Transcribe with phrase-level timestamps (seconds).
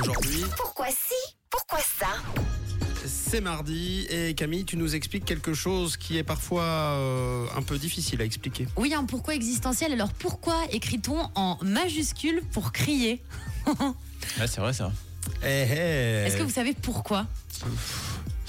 [0.00, 1.34] Aujourd'hui, Pourquoi si?
[1.50, 2.06] Pourquoi ça?
[3.04, 7.78] C'est mardi et Camille, tu nous expliques quelque chose qui est parfois euh, un peu
[7.78, 8.68] difficile à expliquer.
[8.76, 9.92] Oui, un pourquoi existentiel.
[9.92, 13.22] Alors pourquoi écrit-on en majuscule pour crier?
[14.38, 14.92] Ouais, c'est vrai ça.
[15.42, 16.26] Eh, eh.
[16.26, 17.26] Est-ce que vous savez pourquoi?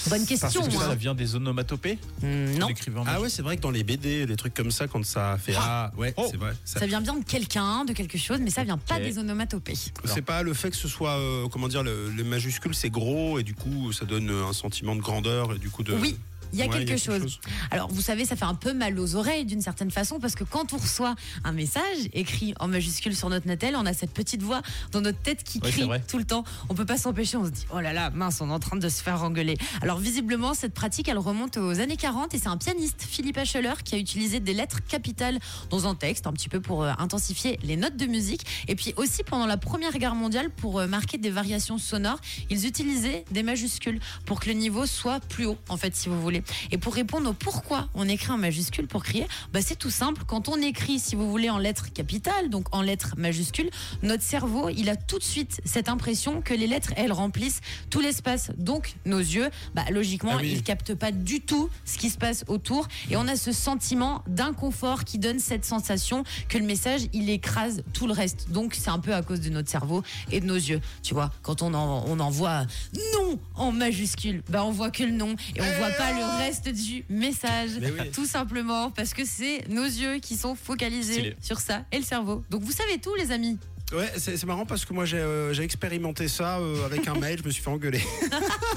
[0.08, 0.40] Bonne question.
[0.48, 0.84] Parce que Est-ce que moi.
[0.90, 2.68] ça vient des onomatopées Hmm, non.
[3.08, 5.54] Ah ouais, c'est vrai que dans les BD, les trucs comme ça, quand ça fait
[5.58, 6.28] ah, ouais, Oh.
[6.32, 6.54] c'est vrai.
[6.66, 9.76] Ça- Ça vient bien de quelqu'un, de quelque chose, mais ça vient pas des onomatopées.
[10.06, 13.40] C'est pas le fait que ce soit, euh, comment dire, le, les majuscules, c'est gros
[13.40, 15.94] et du coup, ça donne un sentiment de grandeur et du coup de.
[15.94, 16.18] Oui,
[16.52, 17.40] il y a Ouais, quelque chose.
[17.70, 20.44] Alors, vous savez, ça fait un peu mal aux oreilles d'une certaine façon parce que
[20.44, 24.42] quand on reçoit un message écrit en majuscule sur notre Natel, on a cette petite
[24.42, 26.44] voix dans notre tête qui Ouais, crie tout le temps.
[26.70, 28.78] On peut pas s'empêcher, on se dit oh là là, mince, on est en train
[28.78, 29.58] de se faire engueuler.
[29.82, 33.74] Alors, visiblement, cette pratique, elle remonte aux années 40 et c'est un pianiste, Philippe Acheler,
[33.84, 35.40] qui a utilisé des lettres capitales
[35.70, 38.46] dans un texte, un petit peu pour euh, intensifier les notes de musique.
[38.68, 42.68] Et puis aussi pendant la Première Guerre mondiale, pour euh, marquer des variations sonores, ils
[42.68, 46.44] utilisaient des majuscules pour que le niveau soit plus haut, en fait, si vous voulez.
[46.72, 50.24] Et pour répondre au pourquoi on écrit en majuscule pour crier, bah c'est tout simple.
[50.28, 53.70] Quand on écrit, si vous voulez, en lettres capitales, donc en lettres majuscules,
[54.04, 58.02] notre cerveau, il a tout de suite cette impression que les lettres, elles remplissent tout
[58.02, 58.52] l'espace.
[58.58, 59.50] Donc nos yeux,
[59.92, 60.52] logiquement, Ah oui.
[60.54, 62.88] ils captent pas du tout ce qui se passe autour.
[63.10, 67.84] Et on a ce sentiment d'inconfort qui donne cette sensation que le message, il écrase
[67.94, 68.50] tout le reste.
[68.52, 70.82] Donc c'est un peu à cause de notre cerveau et de nos yeux.
[71.04, 72.66] Tu vois, quand on, en, on envoie
[73.14, 76.70] non en majuscule, bah on voit que le nom et on voit pas le reste
[76.70, 77.72] du message.
[77.82, 78.12] Oui.
[78.14, 81.36] Tout simplement parce que c'est nos yeux qui sont focalisés Stylé.
[81.42, 82.44] sur ça et le cerveau.
[82.50, 83.58] Donc vous savez tout, les amis.
[83.92, 87.44] Ouais, c'est marrant parce que moi j'ai euh, expérimenté ça euh, avec un mail, je
[87.44, 88.02] me suis fait engueuler.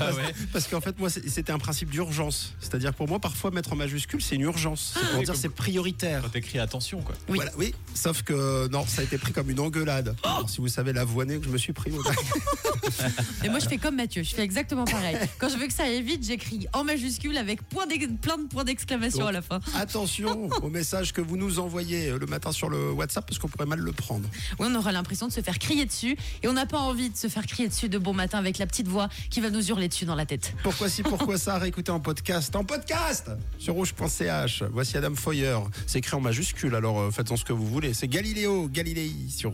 [0.00, 0.34] Bah ouais.
[0.52, 2.54] Parce qu'en fait, moi, c'était un principe d'urgence.
[2.60, 4.94] C'est-à-dire pour moi, parfois, mettre en majuscule, c'est une urgence.
[4.98, 6.22] C'est pour dire c'est prioritaire.
[6.22, 7.14] Quand t'écris attention quoi.
[7.28, 7.36] Oui.
[7.36, 10.16] Voilà, oui, sauf que non, ça a été pris comme une engueulade.
[10.24, 11.90] Alors, si vous savez l'avoiner que je me suis pris.
[11.90, 12.02] moi,
[13.44, 14.22] Et moi, je fais comme Mathieu.
[14.22, 15.16] Je fais exactement pareil.
[15.38, 18.44] Quand je veux que ça aille vite, j'écris en majuscule avec point d'ex- plein de
[18.48, 19.60] points d'exclamation à la fin.
[19.76, 23.48] Attention au message que vous nous envoyez euh, le matin sur le WhatsApp parce qu'on
[23.48, 24.28] pourrait mal le prendre.
[24.58, 27.16] Oui, on aura l'impression de se faire crier dessus et on n'a pas envie de
[27.16, 29.88] se faire crier dessus de bon matin avec la petite voix qui va nous hurler
[30.04, 30.54] dans la tête.
[30.62, 31.58] Pourquoi si, pourquoi ça?
[31.58, 32.54] Réécoutez en podcast.
[32.54, 34.64] En podcast Sur rouge.ch.
[34.70, 35.58] Voici Adam Foyer.
[35.86, 37.94] C'est écrit en majuscule, alors euh, faites-en ce que vous voulez.
[37.94, 39.48] C'est Galiléo, Galilei sur